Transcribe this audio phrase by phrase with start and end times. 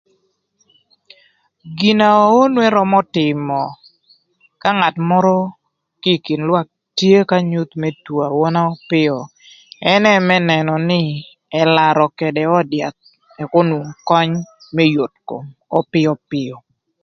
[1.77, 2.09] Gin na
[2.41, 3.61] onu ërömö tïmö
[4.61, 5.39] ka ngat mörö
[6.01, 9.15] kï ï kin lwak tye k'anyuth më two awöna öpïö
[9.93, 11.01] ënë më nënö nï
[11.61, 13.01] ëlarö ködë öd yath
[13.41, 14.31] ëk onwong köny
[14.75, 16.55] më yot kom ökö öpïöpïö.